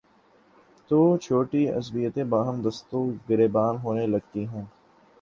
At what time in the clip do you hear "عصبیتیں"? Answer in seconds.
1.69-2.23